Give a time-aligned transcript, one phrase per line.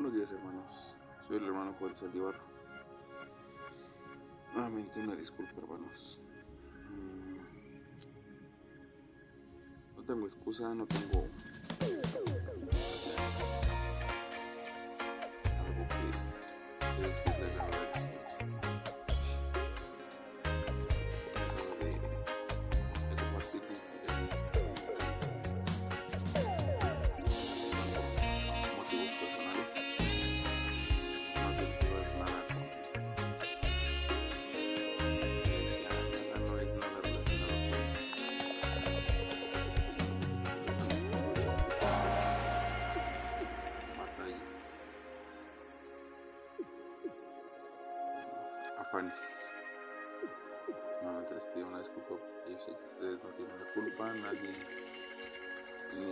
[0.00, 2.36] Buenos días hermanos, soy el hermano Juan Saldívar.
[4.54, 6.20] Nuevamente una disculpa hermanos.
[6.88, 7.38] Mm,
[9.96, 11.26] No tengo excusa, no tengo
[15.66, 18.27] algo que, que decirles la verdad.
[48.88, 49.50] Afanes.
[51.02, 54.52] Nuevamente les pido una disculpa porque yo sé que ustedes no tienen la culpa, nadie
[55.94, 56.04] ni,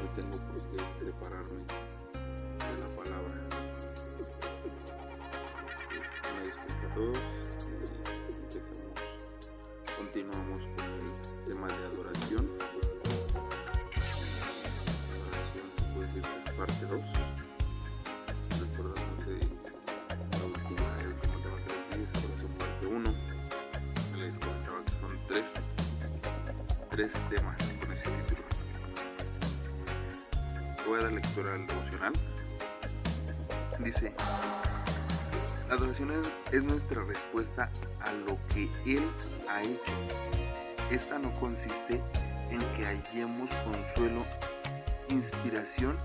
[0.00, 3.34] ni tengo por qué separarme de la palabra.
[6.32, 7.18] Una disculpa a todos
[8.28, 8.98] y empezamos,
[9.96, 12.44] continuamos con el tema de adoración.
[15.14, 17.23] Adoración se puede decir es parte 2.
[26.90, 28.42] Tres, temas con ese título.
[30.86, 32.12] Voy a dar lectura al devocional.
[33.80, 34.14] Dice,
[35.68, 36.12] la adoración
[36.52, 39.02] es nuestra respuesta a lo que Él
[39.48, 39.92] ha hecho.
[40.90, 42.00] Esta no consiste
[42.50, 44.24] en que hallemos consuelo,
[45.08, 45.98] inspiración,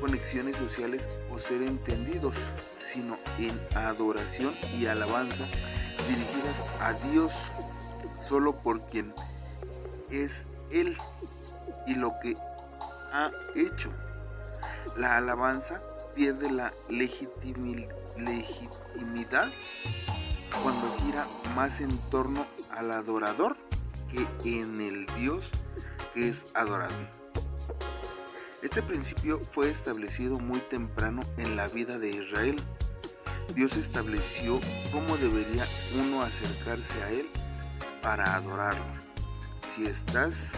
[0.00, 2.36] conexiones sociales o ser entendidos,
[2.78, 5.48] sino en adoración y alabanza
[6.08, 7.32] dirigidas a Dios
[8.16, 9.14] solo por quien
[10.10, 10.96] es Él
[11.86, 12.36] y lo que
[13.12, 13.92] ha hecho.
[14.96, 15.82] La alabanza
[16.14, 19.48] pierde la legitimi- legitimidad
[20.62, 23.56] cuando gira más en torno al adorador
[24.10, 25.50] que en el Dios
[26.12, 26.94] que es adorado.
[28.60, 32.62] Este principio fue establecido muy temprano en la vida de Israel.
[33.54, 34.60] Dios estableció
[34.92, 35.66] cómo debería
[35.98, 37.28] uno acercarse a Él
[38.02, 38.84] para adorarlo.
[39.66, 40.52] Si estas,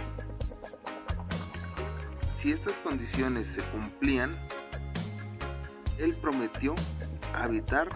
[2.37, 4.35] si estas condiciones se cumplían,
[5.99, 6.75] Él prometió
[7.35, 7.89] habitar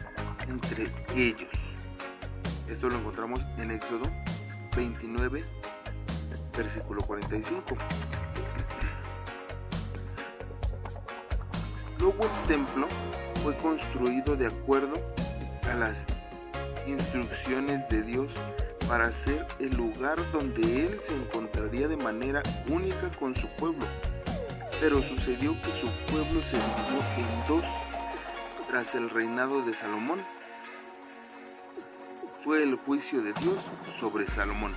[0.46, 1.50] entre ellos.
[2.68, 4.04] Esto lo encontramos en Éxodo
[4.76, 5.44] 29,
[6.56, 7.76] versículo 45.
[11.98, 12.88] Luego el templo
[13.42, 15.00] fue construido de acuerdo
[15.68, 16.06] a las
[16.86, 18.34] instrucciones de Dios
[18.88, 23.86] para ser el lugar donde Él se encontraría de manera única con su pueblo.
[24.80, 27.64] Pero sucedió que su pueblo se dividió en dos
[28.66, 30.24] tras el reinado de Salomón.
[32.42, 33.66] Fue el juicio de Dios
[34.00, 34.74] sobre Salomón.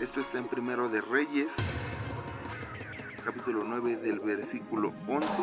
[0.00, 1.54] Esto está en Primero de Reyes,
[3.24, 5.42] capítulo 9 del versículo 11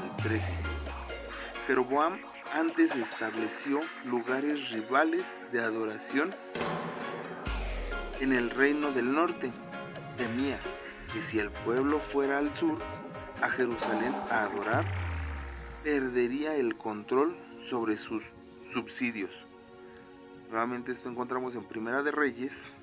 [0.00, 0.52] al 13.
[1.66, 2.18] Jeroboam
[2.52, 6.34] antes estableció lugares rivales de adoración
[8.22, 9.50] en el reino del norte.
[10.16, 10.60] Temía
[11.12, 12.78] que si el pueblo fuera al sur,
[13.42, 14.84] a Jerusalén a adorar,
[15.82, 18.32] perdería el control sobre sus
[18.72, 19.44] subsidios.
[20.50, 22.74] Nuevamente esto encontramos en Primera de Reyes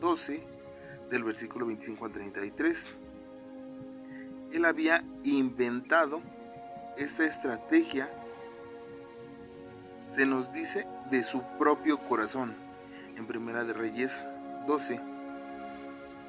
[0.00, 0.46] 12
[1.10, 2.96] del versículo 25 al 33.
[4.52, 6.22] Él había inventado
[6.96, 8.08] esta estrategia,
[10.12, 12.54] se nos dice, de su propio corazón.
[13.16, 14.24] En Primera de Reyes
[14.66, 15.00] 12,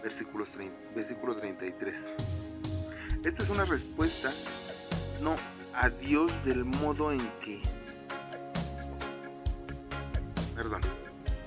[0.04, 2.16] versículos 30, versículo 33.
[3.24, 4.32] Esta es una respuesta
[5.22, 5.36] no
[5.74, 7.62] a Dios del modo en que...
[10.56, 10.82] Perdón.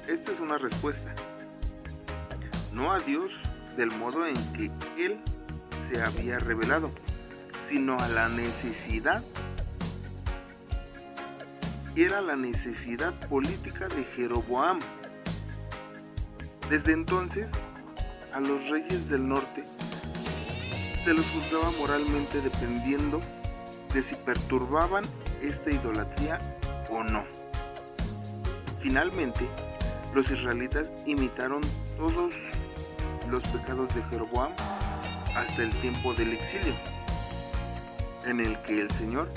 [0.07, 1.15] Esta es una respuesta
[2.73, 3.33] no a Dios
[3.77, 5.19] del modo en que Él
[5.83, 6.91] se había revelado,
[7.63, 9.23] sino a la necesidad.
[11.97, 14.81] Era la necesidad política de Jeroboam.
[16.71, 17.53] Desde entonces,
[18.33, 19.65] a los reyes del norte
[21.03, 23.21] se los juzgaba moralmente dependiendo
[23.93, 25.05] de si perturbaban
[25.43, 26.41] esta idolatría
[26.91, 27.25] o no.
[28.81, 29.47] Finalmente,
[30.15, 31.61] los israelitas imitaron
[31.99, 32.33] todos
[33.31, 34.53] los pecados de Jeroboam
[35.37, 36.75] hasta el tiempo del exilio,
[38.25, 39.29] en el que el Señor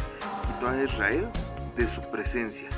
[0.45, 1.29] quitó a Israel
[1.75, 2.69] de su presencia.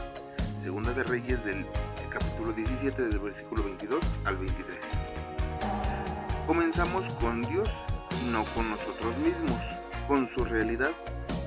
[0.59, 1.65] Segunda de Reyes del
[2.09, 4.79] capítulo 17 del versículo 22 al 23.
[6.47, 7.69] Comenzamos con Dios
[8.23, 9.61] y no con nosotros mismos,
[10.07, 10.91] con su realidad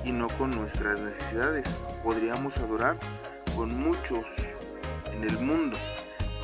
[0.05, 1.67] y no con nuestras necesidades.
[2.01, 2.97] Podríamos adorar
[3.55, 4.25] con muchos
[5.11, 5.77] en el mundo,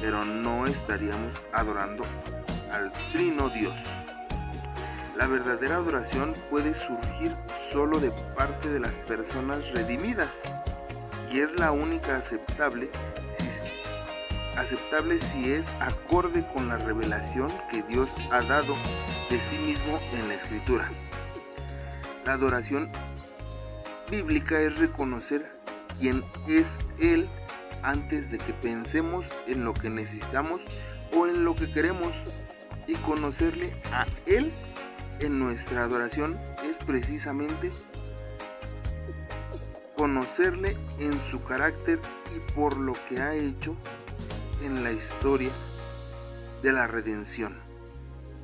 [0.01, 2.03] pero no estaríamos adorando
[2.71, 3.79] al Trino Dios.
[5.15, 7.35] La verdadera adoración puede surgir
[7.71, 10.41] solo de parte de las personas redimidas
[11.31, 12.89] y es la única aceptable
[13.31, 13.45] si,
[14.59, 18.75] aceptable si es acorde con la revelación que Dios ha dado
[19.29, 20.91] de sí mismo en la escritura.
[22.25, 22.91] La adoración
[24.11, 25.49] bíblica es reconocer
[25.97, 27.29] quién es Él
[27.83, 30.65] antes de que pensemos en lo que necesitamos
[31.13, 32.25] o en lo que queremos
[32.85, 34.53] y conocerle a Él
[35.21, 37.71] en nuestra adoración es precisamente
[39.95, 41.99] conocerle en su carácter
[42.35, 43.75] y por lo que ha hecho
[44.61, 45.51] en la historia
[46.61, 47.61] de la redención.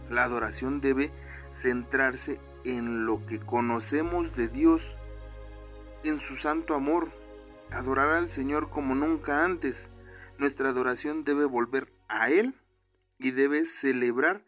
[0.10, 1.12] La adoración debe
[1.54, 4.98] centrarse en lo que conocemos de Dios,
[6.04, 7.12] en su santo amor,
[7.72, 9.90] adorar al Señor como nunca antes.
[10.38, 12.56] Nuestra adoración debe volver a Él
[13.18, 14.46] y debe celebrar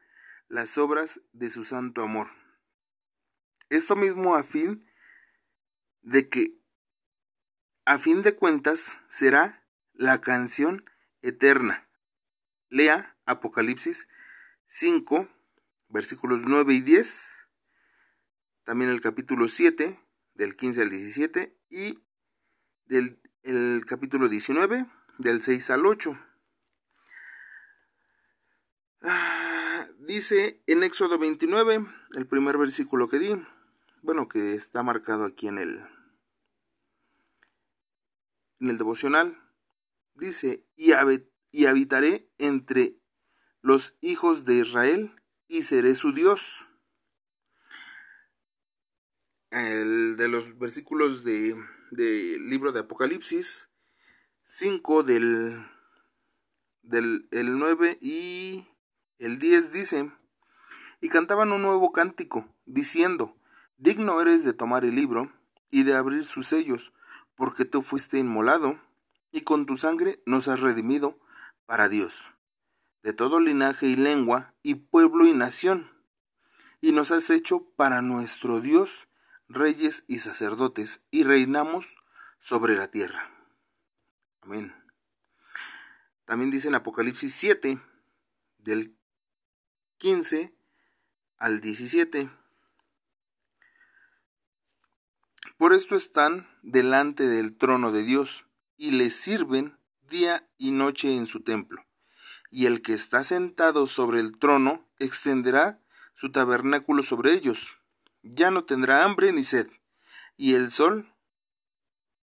[0.48, 2.28] las obras de su santo amor.
[3.70, 4.86] Esto mismo a fin
[6.02, 6.62] de que,
[7.86, 9.64] a fin de cuentas, será
[9.94, 10.86] la canción
[11.22, 11.90] eterna.
[12.70, 14.08] Lea Apocalipsis
[14.68, 15.28] 5,
[15.90, 17.48] versículos 9 y 10,
[18.64, 20.00] también el capítulo 7,
[20.34, 22.00] del 15 al 17, y
[22.86, 24.86] del el capítulo 19,
[25.20, 26.20] del 6 al 8.
[30.00, 31.86] Dice en Éxodo 29,
[32.18, 33.36] el primer versículo que di,
[34.02, 35.80] bueno, que está marcado aquí en el,
[38.60, 39.42] en el devocional,
[40.18, 42.98] dice, y, habitaré entre
[43.62, 45.16] los hijos de Israel
[45.48, 46.68] y seré su Dios.
[49.52, 51.56] El de los versículos del
[51.92, 53.70] de libro de Apocalipsis
[54.44, 55.66] 5 del,
[56.82, 58.68] del el 9 y
[59.20, 60.12] el 10 dice,
[61.02, 63.38] y cantaban un nuevo cántico, diciendo,
[63.78, 65.32] digno eres de tomar el libro
[65.70, 66.94] y de abrir sus sellos,
[67.36, 68.80] porque tú fuiste inmolado,
[69.32, 71.20] y con tu sangre nos has redimido
[71.66, 72.34] para Dios,
[73.04, 75.92] de todo linaje y lengua, y pueblo y nación,
[76.82, 79.08] y nos has hecho para nuestro Dios
[79.50, 81.98] reyes y sacerdotes, y reinamos
[82.40, 83.32] sobre la tierra.
[84.42, 84.74] Amén.
[86.26, 87.80] También dice en Apocalipsis 7,
[88.58, 88.98] del
[89.98, 90.54] 15
[91.38, 92.30] al 17.
[95.58, 98.47] Por esto están delante del trono de Dios
[98.78, 99.78] y le sirven
[100.08, 101.84] día y noche en su templo.
[102.50, 105.82] Y el que está sentado sobre el trono extenderá
[106.14, 107.78] su tabernáculo sobre ellos.
[108.24, 109.68] Ya no tendrá hambre ni sed,
[110.38, 111.14] y el sol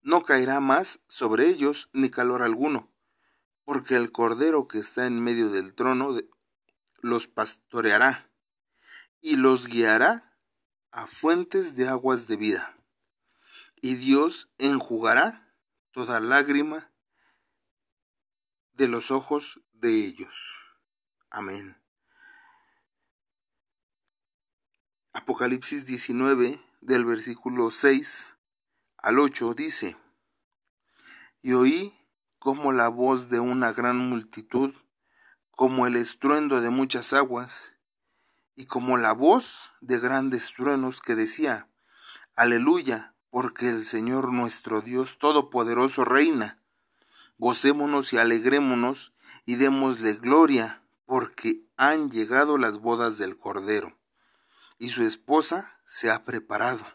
[0.03, 2.93] no caerá más sobre ellos ni calor alguno,
[3.65, 6.17] porque el cordero que está en medio del trono
[7.01, 8.31] los pastoreará
[9.21, 10.37] y los guiará
[10.91, 12.77] a fuentes de aguas de vida.
[13.81, 15.50] Y Dios enjugará
[15.93, 16.93] toda lágrima
[18.73, 20.57] de los ojos de ellos.
[21.31, 21.77] Amén.
[25.13, 28.37] Apocalipsis 19 del versículo 6
[28.99, 29.97] al 8 dice,
[31.43, 31.95] Y oí
[32.39, 34.75] como la voz de una gran multitud
[35.51, 37.77] como el estruendo de muchas aguas,
[38.55, 41.69] y como la voz de grandes truenos que decía,
[42.35, 46.61] Aleluya, porque el Señor nuestro Dios Todopoderoso reina.
[47.39, 49.15] Gocémonos y alegrémonos
[49.47, 53.99] y démosle gloria, porque han llegado las bodas del Cordero,
[54.79, 56.87] y su esposa se ha preparado,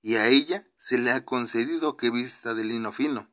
[0.00, 3.28] y a ella se le ha concedido que vista de lino fino,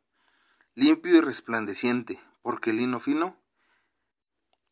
[0.73, 3.39] limpio y resplandeciente, porque el lino fino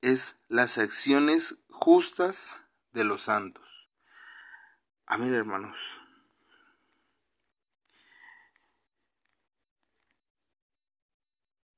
[0.02, 2.60] es las acciones justas
[2.92, 3.90] de los santos.
[5.06, 5.78] Amén, hermanos.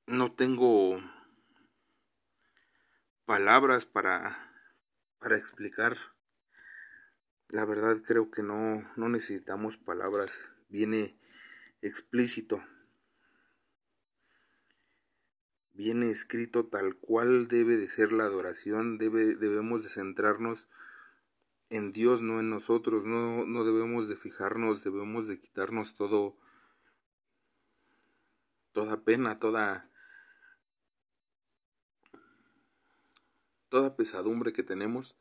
[0.07, 1.01] No tengo
[3.25, 4.51] palabras para,
[5.19, 5.97] para explicar.
[7.49, 10.55] La verdad creo que no, no necesitamos palabras.
[10.69, 11.19] Viene
[11.81, 12.63] explícito
[15.77, 20.67] viene escrito tal cual debe de ser la adoración, debe, debemos de centrarnos
[21.69, 26.35] en Dios, no en nosotros, no, no debemos de fijarnos, debemos de quitarnos todo,
[28.71, 29.87] toda pena, toda,
[33.77, 35.19] toda pesadumbre que tenemos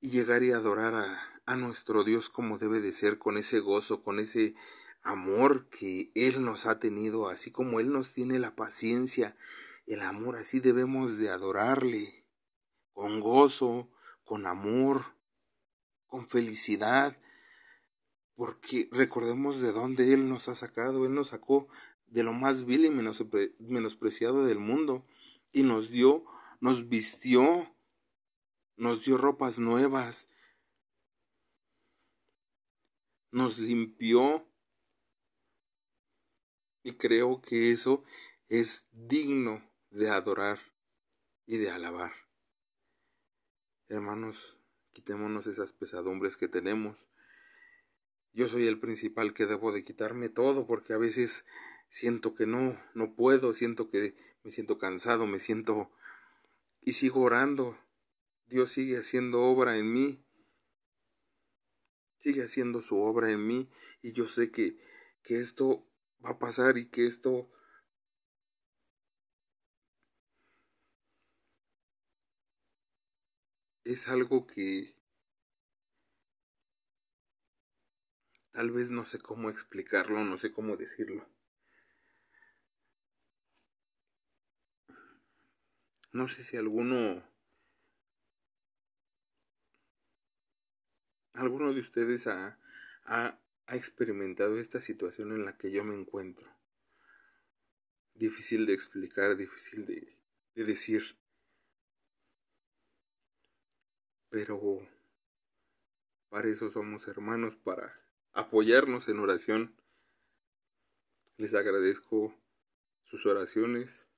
[0.00, 4.02] y llegar y adorar a, a nuestro Dios como debe de ser, con ese gozo,
[4.02, 4.54] con ese
[5.02, 9.36] amor que Él nos ha tenido, así como Él nos tiene la paciencia,
[9.86, 12.24] el amor, así debemos de adorarle,
[12.94, 13.90] con gozo,
[14.24, 15.04] con amor,
[16.06, 17.20] con felicidad,
[18.34, 21.68] porque recordemos de dónde Él nos ha sacado, Él nos sacó
[22.06, 22.90] de lo más vil y
[23.58, 25.04] menospreciado del mundo
[25.52, 26.24] y nos dio,
[26.60, 27.73] nos vistió,
[28.76, 30.28] nos dio ropas nuevas,
[33.30, 34.48] nos limpió
[36.82, 38.04] y creo que eso
[38.48, 40.60] es digno de adorar
[41.46, 42.12] y de alabar.
[43.88, 44.58] Hermanos,
[44.92, 47.08] quitémonos esas pesadumbres que tenemos.
[48.32, 51.44] Yo soy el principal que debo de quitarme todo porque a veces
[51.88, 55.90] siento que no, no puedo, siento que me siento cansado, me siento
[56.82, 57.78] y sigo orando.
[58.54, 60.24] Dios sigue haciendo obra en mí.
[62.18, 63.68] Sigue haciendo su obra en mí
[64.00, 64.78] y yo sé que,
[65.24, 65.84] que esto
[66.24, 67.50] va a pasar y que esto
[73.82, 74.96] es algo que
[78.52, 81.28] tal vez no sé cómo explicarlo, no sé cómo decirlo.
[86.12, 87.33] No sé si alguno
[91.34, 92.58] alguno de ustedes ha,
[93.04, 93.38] ha,
[93.68, 96.46] experimentado esta situación en la que yo me encuentro.
[98.14, 100.16] Difícil de explicar, difícil de,
[100.54, 101.16] de decir.
[104.34, 104.80] pero
[106.28, 109.76] para eso somos hermanos, para apoyarnos en oración.
[111.36, 112.34] Les agradezco
[113.04, 114.08] sus oraciones,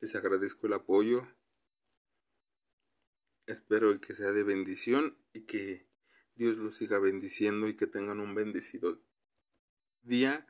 [0.00, 1.26] les agradezco el apoyo.
[3.46, 5.86] Espero que sea de bendición y que
[6.36, 9.00] Dios los siga bendiciendo y que tengan un bendecido
[10.02, 10.46] día.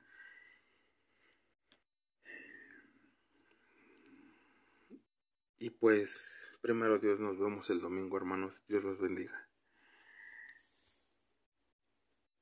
[5.58, 8.58] Y pues Primero Dios, nos vemos el domingo, hermanos.
[8.68, 9.50] Dios los bendiga.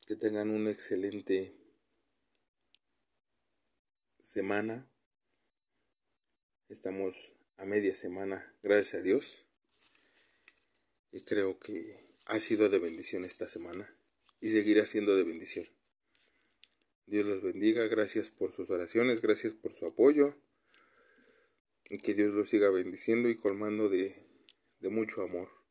[0.07, 1.53] Que tengan una excelente
[4.23, 4.89] semana.
[6.69, 9.45] Estamos a media semana, gracias a Dios.
[11.11, 13.95] Y creo que ha sido de bendición esta semana
[14.41, 15.67] y seguirá siendo de bendición.
[17.07, 20.37] Dios los bendiga, gracias por sus oraciones, gracias por su apoyo.
[21.91, 24.17] Y que Dios los siga bendiciendo y colmando de,
[24.81, 25.62] de mucho amor.